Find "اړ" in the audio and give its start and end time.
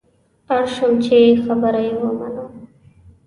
0.55-0.63